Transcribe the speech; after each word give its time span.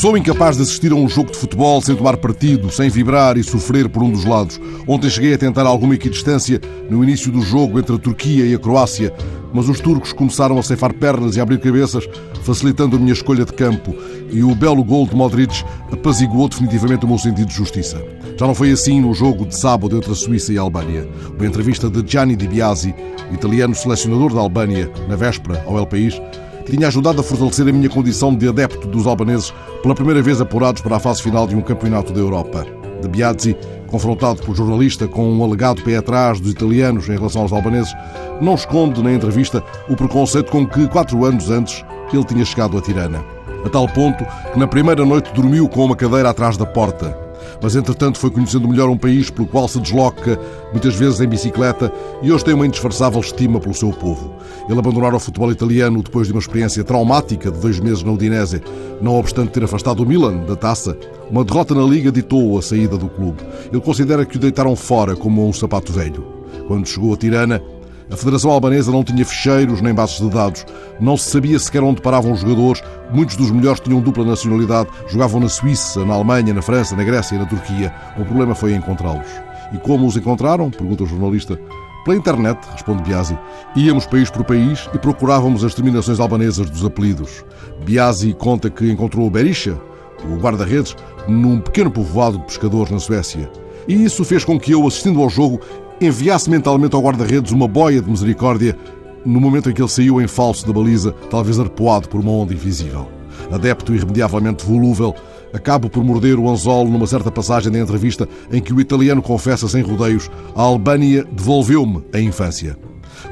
Sou 0.00 0.16
incapaz 0.16 0.56
de 0.56 0.62
assistir 0.62 0.92
a 0.92 0.94
um 0.94 1.06
jogo 1.06 1.30
de 1.30 1.36
futebol 1.36 1.78
sem 1.82 1.94
tomar 1.94 2.16
partido, 2.16 2.70
sem 2.70 2.88
vibrar 2.88 3.36
e 3.36 3.44
sofrer 3.44 3.86
por 3.86 4.02
um 4.02 4.10
dos 4.10 4.24
lados. 4.24 4.58
Ontem 4.88 5.10
cheguei 5.10 5.34
a 5.34 5.36
tentar 5.36 5.66
alguma 5.66 5.94
equidistância 5.94 6.58
no 6.88 7.04
início 7.04 7.30
do 7.30 7.42
jogo 7.42 7.78
entre 7.78 7.94
a 7.94 7.98
Turquia 7.98 8.46
e 8.46 8.54
a 8.54 8.58
Croácia, 8.58 9.12
mas 9.52 9.68
os 9.68 9.78
turcos 9.78 10.14
começaram 10.14 10.58
a 10.58 10.62
ceifar 10.62 10.94
pernas 10.94 11.36
e 11.36 11.40
abrir 11.42 11.60
cabeças, 11.60 12.08
facilitando 12.42 12.96
a 12.96 12.98
minha 12.98 13.12
escolha 13.12 13.44
de 13.44 13.52
campo, 13.52 13.94
e 14.32 14.42
o 14.42 14.54
belo 14.54 14.82
gol 14.82 15.06
de 15.06 15.14
Modric 15.14 15.62
apaziguou 15.92 16.48
definitivamente 16.48 17.04
o 17.04 17.08
meu 17.08 17.18
sentido 17.18 17.48
de 17.48 17.54
justiça. 17.54 18.02
Já 18.38 18.46
não 18.46 18.54
foi 18.54 18.72
assim 18.72 19.02
no 19.02 19.12
jogo 19.12 19.44
de 19.44 19.54
sábado 19.54 19.98
entre 19.98 20.12
a 20.12 20.14
Suíça 20.14 20.50
e 20.50 20.56
a 20.56 20.62
Albânia. 20.62 21.06
Uma 21.36 21.46
entrevista 21.46 21.90
de 21.90 22.10
Gianni 22.10 22.36
Di 22.36 22.48
Biasi, 22.48 22.94
italiano 23.30 23.74
selecionador 23.74 24.32
da 24.32 24.40
Albânia, 24.40 24.90
na 25.06 25.14
véspera 25.14 25.62
ao 25.66 25.76
El 25.76 25.86
País, 25.86 26.18
tinha 26.64 26.88
ajudado 26.88 27.20
a 27.20 27.24
fortalecer 27.24 27.68
a 27.68 27.72
minha 27.72 27.88
condição 27.88 28.34
de 28.34 28.48
adepto 28.48 28.86
dos 28.86 29.06
albaneses 29.06 29.52
pela 29.82 29.94
primeira 29.94 30.22
vez 30.22 30.40
apurados 30.40 30.82
para 30.82 30.96
a 30.96 31.00
fase 31.00 31.22
final 31.22 31.46
de 31.46 31.54
um 31.54 31.60
campeonato 31.60 32.12
da 32.12 32.20
Europa. 32.20 32.66
De 33.00 33.08
Biazzi, 33.08 33.56
confrontado 33.86 34.42
por 34.42 34.54
jornalista 34.54 35.08
com 35.08 35.32
um 35.32 35.42
alegado 35.42 35.82
pé 35.82 35.96
atrás 35.96 36.38
dos 36.38 36.52
italianos 36.52 37.08
em 37.08 37.16
relação 37.16 37.42
aos 37.42 37.52
albaneses, 37.52 37.92
não 38.40 38.54
esconde 38.54 39.02
na 39.02 39.12
entrevista 39.12 39.64
o 39.88 39.96
preconceito 39.96 40.50
com 40.50 40.66
que, 40.66 40.86
quatro 40.88 41.24
anos 41.24 41.50
antes, 41.50 41.84
ele 42.12 42.24
tinha 42.24 42.44
chegado 42.44 42.76
a 42.76 42.80
Tirana. 42.80 43.24
A 43.64 43.68
tal 43.68 43.88
ponto 43.88 44.24
que 44.52 44.58
na 44.58 44.66
primeira 44.66 45.04
noite 45.04 45.32
dormiu 45.32 45.68
com 45.68 45.84
uma 45.84 45.96
cadeira 45.96 46.30
atrás 46.30 46.56
da 46.56 46.66
porta 46.66 47.29
mas 47.62 47.76
entretanto 47.76 48.18
foi 48.18 48.30
conhecendo 48.30 48.68
melhor 48.68 48.88
um 48.88 48.96
país 48.96 49.30
pelo 49.30 49.46
qual 49.46 49.68
se 49.68 49.80
desloca, 49.80 50.38
muitas 50.72 50.94
vezes 50.94 51.20
em 51.20 51.28
bicicleta, 51.28 51.92
e 52.22 52.32
hoje 52.32 52.44
tem 52.44 52.54
uma 52.54 52.66
indisfarçável 52.66 53.20
estima 53.20 53.60
pelo 53.60 53.74
seu 53.74 53.90
povo. 53.90 54.32
Ele 54.68 54.78
abandonara 54.78 55.16
o 55.16 55.20
futebol 55.20 55.50
italiano 55.50 56.02
depois 56.02 56.26
de 56.26 56.32
uma 56.32 56.40
experiência 56.40 56.84
traumática 56.84 57.50
de 57.50 57.58
dois 57.58 57.80
meses 57.80 58.02
na 58.02 58.12
Udinese, 58.12 58.62
não 59.00 59.18
obstante 59.18 59.50
ter 59.50 59.64
afastado 59.64 60.00
o 60.00 60.06
Milan 60.06 60.38
da 60.38 60.56
taça. 60.56 60.96
Uma 61.30 61.44
derrota 61.44 61.74
na 61.74 61.82
Liga 61.82 62.12
ditou 62.12 62.58
a 62.58 62.62
saída 62.62 62.96
do 62.96 63.08
clube. 63.08 63.42
Ele 63.70 63.80
considera 63.80 64.24
que 64.24 64.36
o 64.36 64.40
deitaram 64.40 64.76
fora 64.76 65.16
como 65.16 65.46
um 65.46 65.52
sapato 65.52 65.92
velho. 65.92 66.24
Quando 66.66 66.86
chegou 66.86 67.14
a 67.14 67.16
Tirana, 67.16 67.62
a 68.10 68.16
Federação 68.16 68.50
Albanesa 68.50 68.90
não 68.90 69.04
tinha 69.04 69.24
ficheiros 69.24 69.80
nem 69.80 69.94
bases 69.94 70.18
de 70.18 70.28
dados. 70.28 70.66
Não 70.98 71.16
se 71.16 71.30
sabia 71.30 71.58
sequer 71.60 71.82
onde 71.82 72.00
paravam 72.00 72.32
os 72.32 72.40
jogadores. 72.40 72.82
Muitos 73.12 73.36
dos 73.36 73.52
melhores 73.52 73.78
tinham 73.78 74.00
dupla 74.00 74.24
nacionalidade. 74.24 74.90
Jogavam 75.06 75.40
na 75.40 75.48
Suíça, 75.48 76.04
na 76.04 76.14
Alemanha, 76.14 76.52
na 76.52 76.60
França, 76.60 76.96
na 76.96 77.04
Grécia 77.04 77.36
e 77.36 77.38
na 77.38 77.46
Turquia. 77.46 77.94
O 78.18 78.24
problema 78.24 78.52
foi 78.52 78.74
encontrá-los. 78.74 79.28
E 79.72 79.78
como 79.78 80.08
os 80.08 80.16
encontraram? 80.16 80.70
Pergunta 80.70 81.04
o 81.04 81.06
jornalista. 81.06 81.56
Pela 82.04 82.16
internet, 82.16 82.58
responde 82.72 83.02
Biasi. 83.04 83.38
Íamos 83.76 84.06
país 84.06 84.28
por 84.28 84.42
país 84.42 84.88
e 84.92 84.98
procurávamos 84.98 85.62
as 85.62 85.74
terminações 85.74 86.18
albanesas 86.18 86.68
dos 86.68 86.84
apelidos. 86.84 87.44
Biasi 87.84 88.34
conta 88.34 88.68
que 88.68 88.90
encontrou 88.90 89.26
o 89.26 89.30
Berisha, 89.30 89.78
o 90.24 90.36
guarda-redes, 90.36 90.96
num 91.28 91.60
pequeno 91.60 91.90
povoado 91.92 92.38
de 92.38 92.44
pescadores 92.44 92.90
na 92.90 92.98
Suécia. 92.98 93.48
E 93.86 94.04
isso 94.04 94.24
fez 94.24 94.44
com 94.44 94.58
que 94.58 94.72
eu, 94.72 94.86
assistindo 94.86 95.22
ao 95.22 95.28
jogo, 95.28 95.60
enviasse 96.00 96.48
mentalmente 96.48 96.96
ao 96.96 97.02
guarda-redes 97.02 97.52
uma 97.52 97.68
boia 97.68 98.00
de 98.00 98.10
misericórdia 98.10 98.76
no 99.24 99.40
momento 99.40 99.68
em 99.68 99.74
que 99.74 99.82
ele 99.82 99.88
saiu 99.88 100.20
em 100.20 100.26
falso 100.26 100.66
da 100.66 100.72
baliza, 100.72 101.12
talvez 101.28 101.58
arpoado 101.58 102.08
por 102.08 102.20
uma 102.20 102.32
onda 102.32 102.54
invisível. 102.54 103.06
Adepto 103.50 103.94
irremediavelmente 103.94 104.64
volúvel, 104.64 105.14
acabo 105.52 105.90
por 105.90 106.02
morder 106.02 106.38
o 106.38 106.48
anzol 106.48 106.88
numa 106.88 107.06
certa 107.06 107.30
passagem 107.30 107.70
da 107.70 107.78
entrevista 107.78 108.28
em 108.50 108.62
que 108.62 108.72
o 108.72 108.80
italiano 108.80 109.20
confessa 109.20 109.68
sem 109.68 109.82
rodeios: 109.82 110.30
a 110.54 110.62
Albânia 110.62 111.26
devolveu-me 111.30 112.02
a 112.12 112.20
infância. 112.20 112.76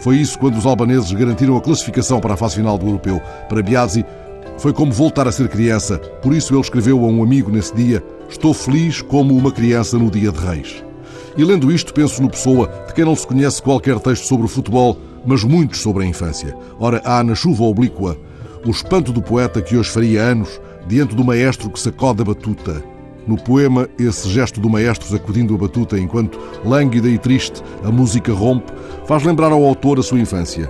Foi 0.00 0.16
isso 0.16 0.38
quando 0.38 0.56
os 0.56 0.66
albaneses 0.66 1.10
garantiram 1.12 1.56
a 1.56 1.60
classificação 1.60 2.20
para 2.20 2.34
a 2.34 2.36
fase 2.36 2.56
final 2.56 2.76
do 2.76 2.86
europeu. 2.86 3.20
Para 3.48 3.62
Biasi, 3.62 4.04
foi 4.58 4.72
como 4.72 4.92
voltar 4.92 5.26
a 5.26 5.32
ser 5.32 5.48
criança. 5.48 5.98
Por 6.22 6.34
isso 6.34 6.52
ele 6.52 6.60
escreveu 6.60 7.02
a 7.04 7.08
um 7.08 7.22
amigo 7.22 7.50
nesse 7.50 7.74
dia: 7.74 8.02
Estou 8.28 8.52
feliz 8.52 9.00
como 9.00 9.34
uma 9.34 9.50
criança 9.50 9.98
no 9.98 10.10
dia 10.10 10.30
de 10.30 10.38
Reis. 10.38 10.87
E 11.38 11.44
lendo 11.44 11.70
isto, 11.70 11.94
penso 11.94 12.20
no 12.20 12.28
Pessoa, 12.28 12.68
de 12.88 12.92
quem 12.92 13.04
não 13.04 13.14
se 13.14 13.24
conhece 13.24 13.62
qualquer 13.62 14.00
texto 14.00 14.26
sobre 14.26 14.46
o 14.46 14.48
futebol, 14.48 14.98
mas 15.24 15.44
muitos 15.44 15.80
sobre 15.80 16.02
a 16.02 16.06
infância. 16.06 16.56
Ora, 16.80 17.00
há 17.04 17.22
na 17.22 17.32
chuva 17.32 17.62
oblíqua 17.62 18.18
o 18.66 18.70
espanto 18.70 19.12
do 19.12 19.22
poeta 19.22 19.62
que 19.62 19.76
hoje 19.76 19.88
faria 19.88 20.20
anos, 20.20 20.60
diante 20.88 21.14
do 21.14 21.24
maestro 21.24 21.70
que 21.70 21.78
sacode 21.78 22.22
a 22.22 22.24
batuta. 22.24 22.82
No 23.24 23.36
poema, 23.36 23.88
esse 23.96 24.28
gesto 24.28 24.60
do 24.60 24.68
maestro 24.68 25.08
sacudindo 25.08 25.54
a 25.54 25.58
batuta 25.58 25.96
enquanto, 25.96 26.40
lânguida 26.64 27.08
e 27.08 27.16
triste, 27.16 27.62
a 27.84 27.90
música 27.92 28.32
rompe, 28.32 28.72
faz 29.06 29.22
lembrar 29.22 29.52
ao 29.52 29.64
autor 29.64 30.00
a 30.00 30.02
sua 30.02 30.18
infância. 30.18 30.68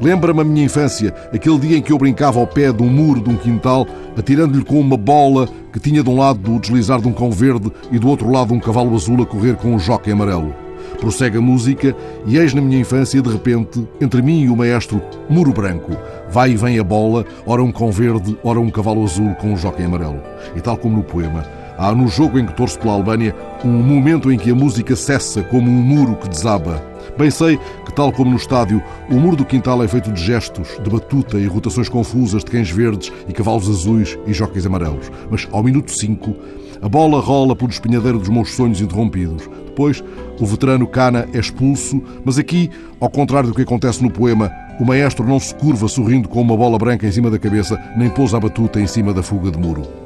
Lembra-me 0.00 0.40
a 0.40 0.44
minha 0.44 0.64
infância, 0.64 1.14
aquele 1.32 1.58
dia 1.58 1.78
em 1.78 1.82
que 1.82 1.92
eu 1.92 1.98
brincava 1.98 2.38
ao 2.38 2.46
pé 2.46 2.72
de 2.72 2.82
um 2.82 2.88
muro 2.88 3.20
de 3.20 3.30
um 3.30 3.36
quintal, 3.36 3.86
atirando-lhe 4.16 4.64
com 4.64 4.80
uma 4.80 4.96
bola 4.96 5.48
que 5.72 5.80
tinha 5.80 6.02
de 6.02 6.10
um 6.10 6.18
lado 6.18 6.54
o 6.54 6.60
deslizar 6.60 7.00
de 7.00 7.08
um 7.08 7.12
cão 7.12 7.30
verde 7.30 7.72
e 7.90 7.98
do 7.98 8.08
outro 8.08 8.30
lado 8.30 8.54
um 8.54 8.60
cavalo 8.60 8.94
azul 8.94 9.22
a 9.22 9.26
correr 9.26 9.56
com 9.56 9.74
um 9.74 9.78
jockey 9.78 10.12
amarelo. 10.12 10.54
Prossegue 11.00 11.38
a 11.38 11.40
música 11.40 11.94
e 12.26 12.38
eis 12.38 12.54
na 12.54 12.62
minha 12.62 12.80
infância, 12.80 13.20
de 13.20 13.28
repente, 13.28 13.86
entre 14.00 14.22
mim 14.22 14.42
e 14.42 14.48
o 14.48 14.56
maestro, 14.56 15.02
muro 15.28 15.52
branco. 15.52 15.92
Vai 16.30 16.52
e 16.52 16.56
vem 16.56 16.78
a 16.78 16.84
bola, 16.84 17.24
ora 17.44 17.62
um 17.62 17.70
cão 17.70 17.90
verde, 17.90 18.36
ora 18.42 18.58
um 18.58 18.70
cavalo 18.70 19.04
azul 19.04 19.34
com 19.34 19.52
um 19.52 19.56
jockey 19.56 19.84
amarelo. 19.84 20.20
E 20.54 20.60
tal 20.60 20.76
como 20.76 20.96
no 20.96 21.02
poema, 21.02 21.44
há 21.78 21.94
no 21.94 22.08
jogo 22.08 22.38
em 22.38 22.46
que 22.46 22.54
torço 22.54 22.78
pela 22.78 22.94
Albânia 22.94 23.34
um 23.64 23.82
momento 23.82 24.30
em 24.32 24.38
que 24.38 24.50
a 24.50 24.54
música 24.54 24.94
cessa 24.96 25.42
como 25.42 25.70
um 25.70 25.82
muro 25.82 26.16
que 26.16 26.28
desaba 26.28 26.96
Bem 27.16 27.30
sei 27.30 27.58
que, 27.86 27.92
tal 27.94 28.12
como 28.12 28.30
no 28.30 28.36
estádio, 28.36 28.82
o 29.10 29.14
muro 29.14 29.36
do 29.36 29.44
quintal 29.44 29.82
é 29.82 29.88
feito 29.88 30.12
de 30.12 30.22
gestos, 30.22 30.78
de 30.82 30.90
batuta 30.90 31.38
e 31.38 31.46
rotações 31.46 31.88
confusas 31.88 32.44
de 32.44 32.50
cães 32.50 32.70
verdes 32.70 33.10
e 33.26 33.32
cavalos 33.32 33.70
azuis 33.70 34.18
e 34.26 34.34
jóqueis 34.34 34.66
amarelos. 34.66 35.10
Mas, 35.30 35.48
ao 35.50 35.62
minuto 35.62 35.90
5, 35.90 36.36
a 36.82 36.88
bola 36.90 37.18
rola 37.18 37.56
por 37.56 37.70
espinhadeiro 37.70 38.18
dos 38.18 38.28
meus 38.28 38.52
sonhos 38.52 38.82
interrompidos. 38.82 39.48
Depois, 39.64 40.04
o 40.38 40.44
veterano 40.44 40.86
Cana 40.86 41.26
é 41.32 41.38
expulso, 41.38 42.02
mas 42.22 42.38
aqui, 42.38 42.70
ao 43.00 43.08
contrário 43.08 43.48
do 43.48 43.54
que 43.54 43.62
acontece 43.62 44.02
no 44.02 44.10
poema, 44.10 44.52
o 44.78 44.84
maestro 44.84 45.26
não 45.26 45.40
se 45.40 45.54
curva 45.54 45.88
sorrindo 45.88 46.28
com 46.28 46.42
uma 46.42 46.56
bola 46.56 46.76
branca 46.76 47.06
em 47.06 47.12
cima 47.12 47.30
da 47.30 47.38
cabeça, 47.38 47.80
nem 47.96 48.10
pousa 48.10 48.36
a 48.36 48.40
batuta 48.40 48.78
em 48.78 48.86
cima 48.86 49.14
da 49.14 49.22
fuga 49.22 49.50
de 49.50 49.58
muro. 49.58 50.05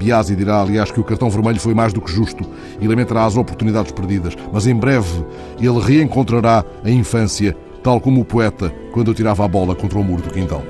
Biasi 0.00 0.34
dirá, 0.34 0.62
aliás, 0.62 0.90
que 0.90 0.98
o 0.98 1.04
cartão 1.04 1.28
vermelho 1.28 1.60
foi 1.60 1.74
mais 1.74 1.92
do 1.92 2.00
que 2.00 2.10
justo 2.10 2.42
e 2.80 2.88
lamentará 2.88 3.26
as 3.26 3.36
oportunidades 3.36 3.92
perdidas, 3.92 4.34
mas 4.50 4.66
em 4.66 4.74
breve 4.74 5.22
ele 5.60 5.78
reencontrará 5.78 6.64
a 6.82 6.90
infância, 6.90 7.54
tal 7.82 8.00
como 8.00 8.22
o 8.22 8.24
poeta 8.24 8.74
quando 8.92 9.10
eu 9.10 9.14
tirava 9.14 9.44
a 9.44 9.48
bola 9.48 9.74
contra 9.74 9.98
o 9.98 10.02
muro 10.04 10.22
do 10.22 10.30
quintal. 10.30 10.62